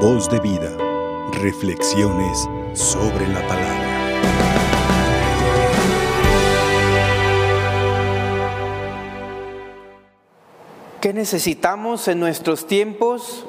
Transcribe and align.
Voz 0.00 0.28
de 0.28 0.38
vida. 0.40 0.76
Reflexiones 1.40 2.46
sobre 2.74 3.26
la 3.28 3.40
palabra. 3.48 3.86
¿Qué 11.00 11.14
necesitamos 11.14 12.08
en 12.08 12.20
nuestros 12.20 12.66
tiempos 12.66 13.46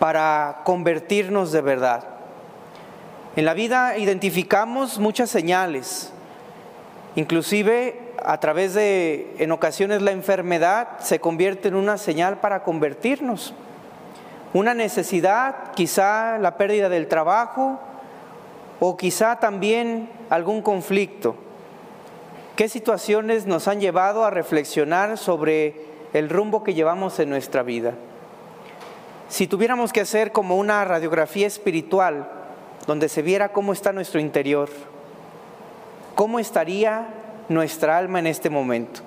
para 0.00 0.62
convertirnos 0.64 1.52
de 1.52 1.60
verdad? 1.60 2.04
En 3.36 3.44
la 3.44 3.54
vida 3.54 3.96
identificamos 3.96 4.98
muchas 4.98 5.30
señales, 5.30 6.12
inclusive 7.14 8.12
a 8.24 8.40
través 8.40 8.74
de, 8.74 9.36
en 9.38 9.52
ocasiones 9.52 10.02
la 10.02 10.10
enfermedad 10.10 10.98
se 10.98 11.20
convierte 11.20 11.68
en 11.68 11.76
una 11.76 11.96
señal 11.96 12.40
para 12.40 12.64
convertirnos. 12.64 13.54
Una 14.54 14.72
necesidad, 14.72 15.72
quizá 15.72 16.38
la 16.38 16.56
pérdida 16.56 16.88
del 16.88 17.08
trabajo 17.08 17.80
o 18.78 18.96
quizá 18.96 19.40
también 19.40 20.08
algún 20.30 20.62
conflicto. 20.62 21.34
¿Qué 22.54 22.68
situaciones 22.68 23.46
nos 23.46 23.66
han 23.66 23.80
llevado 23.80 24.24
a 24.24 24.30
reflexionar 24.30 25.18
sobre 25.18 25.74
el 26.12 26.30
rumbo 26.30 26.62
que 26.62 26.72
llevamos 26.72 27.18
en 27.18 27.30
nuestra 27.30 27.64
vida? 27.64 27.94
Si 29.28 29.48
tuviéramos 29.48 29.92
que 29.92 30.02
hacer 30.02 30.30
como 30.30 30.56
una 30.56 30.84
radiografía 30.84 31.48
espiritual, 31.48 32.30
donde 32.86 33.08
se 33.08 33.22
viera 33.22 33.48
cómo 33.48 33.72
está 33.72 33.92
nuestro 33.92 34.20
interior, 34.20 34.68
cómo 36.14 36.38
estaría 36.38 37.08
nuestra 37.48 37.98
alma 37.98 38.20
en 38.20 38.28
este 38.28 38.50
momento, 38.50 39.00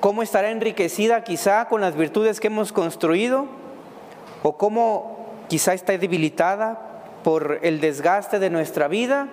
cómo 0.00 0.24
estará 0.24 0.50
enriquecida 0.50 1.22
quizá 1.22 1.66
con 1.66 1.80
las 1.80 1.94
virtudes 1.94 2.40
que 2.40 2.48
hemos 2.48 2.72
construido 2.72 3.46
o 4.42 4.56
cómo 4.56 5.18
quizá 5.48 5.74
está 5.74 5.96
debilitada 5.96 7.02
por 7.24 7.60
el 7.62 7.80
desgaste 7.80 8.38
de 8.38 8.50
nuestra 8.50 8.88
vida, 8.88 9.28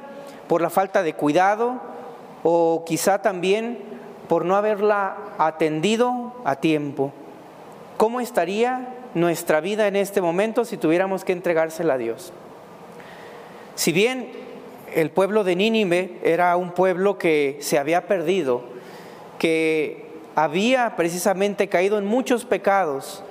por 0.47 0.61
la 0.61 0.69
falta 0.69 1.03
de 1.03 1.13
cuidado 1.13 1.79
o 2.43 2.83
quizá 2.85 3.21
también 3.21 3.79
por 4.27 4.45
no 4.45 4.55
haberla 4.55 5.17
atendido 5.37 6.35
a 6.45 6.57
tiempo. 6.57 7.11
¿Cómo 7.97 8.19
estaría 8.19 8.89
nuestra 9.13 9.61
vida 9.61 9.87
en 9.87 9.95
este 9.95 10.21
momento 10.21 10.65
si 10.65 10.77
tuviéramos 10.77 11.23
que 11.23 11.33
entregársela 11.33 11.93
a 11.93 11.97
Dios? 11.97 12.33
Si 13.75 13.91
bien 13.91 14.29
el 14.93 15.11
pueblo 15.11 15.43
de 15.43 15.55
Nínive 15.55 16.19
era 16.23 16.55
un 16.55 16.71
pueblo 16.71 17.17
que 17.17 17.57
se 17.61 17.77
había 17.77 18.07
perdido, 18.07 18.63
que 19.39 20.05
había 20.35 20.95
precisamente 20.95 21.67
caído 21.67 21.97
en 21.97 22.05
muchos 22.05 22.45
pecados 22.45 23.23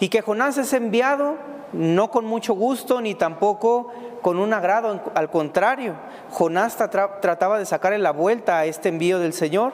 y 0.00 0.08
que 0.08 0.22
Jonás 0.22 0.58
es 0.58 0.72
enviado 0.72 1.36
no 1.72 2.10
con 2.10 2.24
mucho 2.24 2.54
gusto 2.54 3.00
ni 3.00 3.14
tampoco 3.14 3.92
con 4.22 4.38
un 4.38 4.52
agrado, 4.52 5.00
al 5.14 5.30
contrario, 5.30 5.94
Jonás 6.30 6.76
trataba 6.76 7.58
de 7.58 7.66
sacarle 7.66 7.98
la 7.98 8.10
vuelta 8.10 8.58
a 8.58 8.64
este 8.64 8.88
envío 8.88 9.18
del 9.18 9.32
Señor 9.32 9.72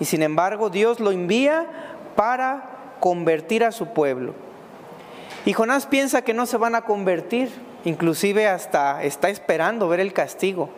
y 0.00 0.04
sin 0.04 0.22
embargo 0.22 0.70
Dios 0.70 1.00
lo 1.00 1.10
envía 1.12 1.66
para 2.16 2.94
convertir 3.00 3.64
a 3.64 3.72
su 3.72 3.88
pueblo. 3.88 4.34
Y 5.44 5.52
Jonás 5.52 5.86
piensa 5.86 6.22
que 6.22 6.34
no 6.34 6.46
se 6.46 6.56
van 6.56 6.74
a 6.74 6.82
convertir, 6.82 7.50
inclusive 7.84 8.48
hasta 8.48 9.02
está 9.02 9.28
esperando 9.28 9.88
ver 9.88 10.00
el 10.00 10.12
castigo, 10.12 10.70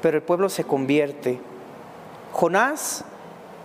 pero 0.00 0.16
el 0.16 0.22
pueblo 0.22 0.48
se 0.48 0.64
convierte. 0.64 1.38
Jonás, 2.32 3.04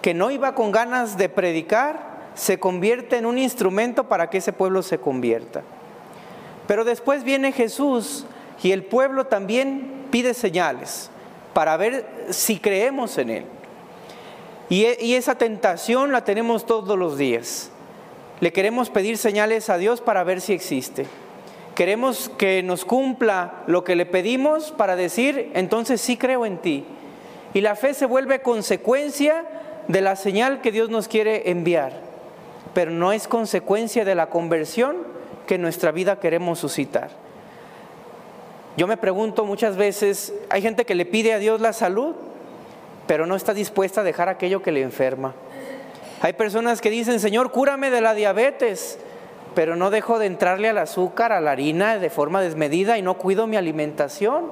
que 0.01 0.13
no 0.13 0.31
iba 0.31 0.55
con 0.55 0.71
ganas 0.71 1.17
de 1.17 1.29
predicar, 1.29 2.10
se 2.35 2.59
convierte 2.59 3.17
en 3.17 3.25
un 3.25 3.37
instrumento 3.37 4.07
para 4.07 4.29
que 4.29 4.39
ese 4.39 4.53
pueblo 4.53 4.81
se 4.81 4.99
convierta. 4.99 5.63
Pero 6.67 6.83
después 6.83 7.23
viene 7.23 7.51
Jesús 7.51 8.25
y 8.63 8.71
el 8.71 8.83
pueblo 8.83 9.27
también 9.27 10.05
pide 10.11 10.33
señales 10.33 11.09
para 11.53 11.75
ver 11.77 12.05
si 12.29 12.59
creemos 12.59 13.17
en 13.17 13.29
Él. 13.29 13.45
Y, 14.69 14.85
y 15.03 15.15
esa 15.15 15.35
tentación 15.35 16.11
la 16.11 16.23
tenemos 16.23 16.65
todos 16.65 16.97
los 16.97 17.17
días. 17.17 17.71
Le 18.39 18.53
queremos 18.53 18.89
pedir 18.89 19.17
señales 19.17 19.69
a 19.69 19.77
Dios 19.77 20.01
para 20.01 20.23
ver 20.23 20.41
si 20.41 20.53
existe. 20.53 21.05
Queremos 21.75 22.29
que 22.37 22.63
nos 22.63 22.85
cumpla 22.85 23.63
lo 23.67 23.83
que 23.83 23.95
le 23.95 24.05
pedimos 24.05 24.71
para 24.71 24.95
decir, 24.95 25.51
entonces 25.53 26.01
sí 26.01 26.17
creo 26.17 26.45
en 26.45 26.57
ti. 26.57 26.85
Y 27.53 27.61
la 27.61 27.75
fe 27.75 27.93
se 27.93 28.05
vuelve 28.05 28.41
consecuencia 28.41 29.45
de 29.87 30.01
la 30.01 30.15
señal 30.15 30.61
que 30.61 30.71
Dios 30.71 30.89
nos 30.89 31.07
quiere 31.07 31.49
enviar, 31.49 31.93
pero 32.73 32.91
no 32.91 33.11
es 33.11 33.27
consecuencia 33.27 34.05
de 34.05 34.15
la 34.15 34.29
conversión 34.29 34.97
que 35.47 35.57
nuestra 35.57 35.91
vida 35.91 36.19
queremos 36.19 36.59
suscitar. 36.59 37.09
Yo 38.77 38.87
me 38.87 38.97
pregunto 38.97 39.45
muchas 39.45 39.75
veces, 39.75 40.33
hay 40.49 40.61
gente 40.61 40.85
que 40.85 40.95
le 40.95 41.05
pide 41.05 41.33
a 41.33 41.39
Dios 41.39 41.59
la 41.59 41.73
salud, 41.73 42.15
pero 43.05 43.25
no 43.25 43.35
está 43.35 43.53
dispuesta 43.53 44.01
a 44.01 44.03
dejar 44.05 44.29
aquello 44.29 44.61
que 44.61 44.71
le 44.71 44.81
enferma. 44.81 45.33
Hay 46.21 46.33
personas 46.33 46.81
que 46.81 46.89
dicen, 46.89 47.19
Señor, 47.19 47.51
cúrame 47.51 47.89
de 47.89 47.99
la 47.99 48.13
diabetes, 48.13 48.99
pero 49.55 49.75
no 49.75 49.89
dejo 49.89 50.19
de 50.19 50.27
entrarle 50.27 50.69
al 50.69 50.77
azúcar, 50.77 51.33
a 51.33 51.41
la 51.41 51.51
harina 51.51 51.97
de 51.97 52.09
forma 52.09 52.41
desmedida 52.41 52.97
y 52.97 53.01
no 53.01 53.15
cuido 53.15 53.47
mi 53.47 53.57
alimentación. 53.57 54.45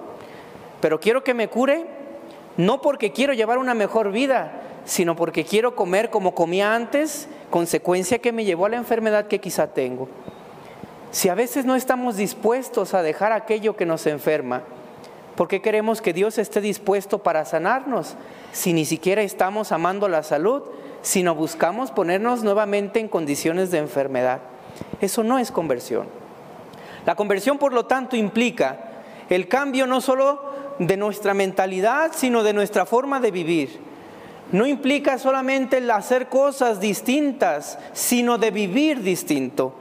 Pero 0.82 1.00
quiero 1.00 1.24
que 1.24 1.34
me 1.34 1.48
cure, 1.48 1.86
no 2.58 2.82
porque 2.82 3.14
quiero 3.14 3.34
llevar 3.34 3.58
una 3.58 3.74
mejor 3.74 4.12
vida, 4.12 4.59
sino 4.90 5.16
porque 5.16 5.46
quiero 5.46 5.76
comer 5.76 6.10
como 6.10 6.34
comía 6.34 6.74
antes, 6.74 7.28
consecuencia 7.52 8.18
que 8.18 8.32
me 8.32 8.44
llevó 8.44 8.66
a 8.66 8.70
la 8.70 8.78
enfermedad 8.78 9.28
que 9.28 9.40
quizá 9.40 9.68
tengo. 9.68 10.10
Si 11.12 11.30
a 11.30 11.36
veces 11.36 11.64
no 11.64 11.76
estamos 11.76 12.18
dispuestos 12.18 12.96
a 12.96 13.04
dejar 13.04 13.32
aquello 13.32 13.78
que 13.78 13.86
nos 13.86 14.08
enferma, 14.08 14.64
¿por 15.36 15.48
qué 15.48 15.62
queremos 15.62 16.02
que 16.02 16.12
Dios 16.12 16.40
esté 16.40 16.60
dispuesto 16.60 17.20
para 17.20 17.46
sanarnos 17.46 18.16
si 18.52 18.74
ni 18.74 18.84
siquiera 18.84 19.22
estamos 19.22 19.72
amando 19.72 20.08
la 20.08 20.24
salud, 20.24 20.64
sino 21.04 21.36
buscamos 21.36 21.92
ponernos 21.92 22.42
nuevamente 22.42 23.00
en 23.00 23.10
condiciones 23.10 23.70
de 23.70 23.78
enfermedad? 23.78 24.40
Eso 25.02 25.24
no 25.24 25.38
es 25.38 25.52
conversión. 25.52 26.08
La 27.06 27.14
conversión, 27.14 27.60
por 27.60 27.74
lo 27.74 27.86
tanto, 27.86 28.16
implica 28.16 28.80
el 29.30 29.48
cambio 29.48 29.86
no 29.86 30.02
solo 30.02 30.50
de 30.80 30.98
nuestra 30.98 31.36
mentalidad, 31.36 32.10
sino 32.16 32.42
de 32.42 32.54
nuestra 32.54 32.88
forma 32.88 33.20
de 33.20 33.30
vivir. 33.30 33.89
No 34.52 34.66
implica 34.66 35.18
solamente 35.20 35.78
el 35.78 35.92
hacer 35.92 36.28
cosas 36.28 36.80
distintas, 36.80 37.78
sino 37.94 38.38
de 38.38 38.52
vivir 38.52 39.02
distinto. 39.04 39.74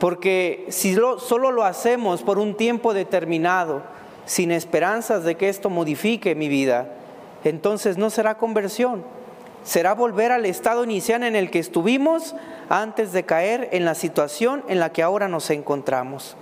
Porque 0.00 0.66
si 0.70 0.94
solo 0.94 1.52
lo 1.52 1.64
hacemos 1.64 2.22
por 2.22 2.38
un 2.38 2.56
tiempo 2.56 2.92
determinado, 2.92 3.82
sin 4.26 4.50
esperanzas 4.50 5.22
de 5.24 5.36
que 5.36 5.48
esto 5.48 5.70
modifique 5.70 6.34
mi 6.34 6.48
vida, 6.48 6.88
entonces 7.44 7.96
no 7.96 8.10
será 8.10 8.36
conversión, 8.36 9.04
será 9.62 9.94
volver 9.94 10.32
al 10.32 10.46
estado 10.46 10.82
inicial 10.82 11.22
en 11.22 11.36
el 11.36 11.50
que 11.50 11.58
estuvimos 11.58 12.34
antes 12.68 13.12
de 13.12 13.24
caer 13.24 13.68
en 13.72 13.84
la 13.84 13.94
situación 13.94 14.64
en 14.68 14.80
la 14.80 14.92
que 14.92 15.02
ahora 15.02 15.28
nos 15.28 15.50
encontramos. 15.50 16.36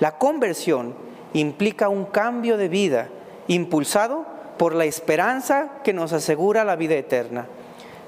La 0.00 0.18
conversión 0.18 0.94
implica 1.32 1.88
un 1.88 2.04
cambio 2.04 2.56
de 2.56 2.68
vida 2.68 3.08
impulsado 3.46 4.26
por 4.56 4.74
la 4.74 4.84
esperanza 4.84 5.70
que 5.82 5.92
nos 5.92 6.12
asegura 6.12 6.64
la 6.64 6.76
vida 6.76 6.94
eterna. 6.94 7.46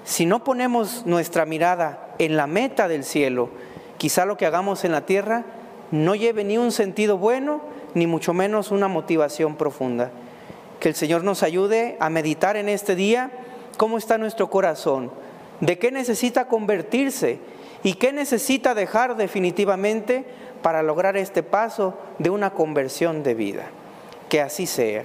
Si 0.05 0.27
no 0.27 0.45
ponemos 0.45 1.05
nuestra 1.07 1.47
mirada 1.47 2.15
en 2.19 2.37
la 2.37 2.47
meta 2.47 2.89
del 2.89 3.05
cielo, 3.05 3.51
quizá 3.99 4.25
lo 4.25 4.37
que 4.37 4.47
hagamos 4.47 4.85
en 4.85 4.93
la 4.93 5.05
tierra 5.07 5.45
no 5.91 6.15
lleve 6.15 6.45
ni 6.45 6.59
un 6.59 6.73
sentido 6.73 7.19
bueno, 7.19 7.61
ni 7.95 8.07
mucho 8.07 8.33
menos 8.33 8.71
una 8.71 8.89
motivación 8.89 9.57
profunda. 9.57 10.11
Que 10.81 10.91
el 10.91 10.95
Señor 10.95 11.25
nos 11.25 11.43
ayude 11.43 11.97
a 12.01 12.11
meditar 12.11 12.57
en 12.57 12.69
este 12.69 12.95
día 12.95 13.31
cómo 13.77 13.99
está 13.99 14.19
nuestro 14.19 14.51
corazón, 14.51 15.11
de 15.61 15.79
qué 15.79 15.91
necesita 15.91 16.49
convertirse 16.49 17.39
y 17.83 17.95
qué 17.95 18.13
necesita 18.13 18.75
dejar 18.75 19.17
definitivamente 19.17 20.25
para 20.63 20.83
lograr 20.83 21.17
este 21.17 21.43
paso 21.43 21.95
de 22.19 22.31
una 22.31 22.51
conversión 22.53 23.23
de 23.23 23.35
vida. 23.35 23.67
Que 24.29 24.41
así 24.41 24.67
sea. 24.67 25.05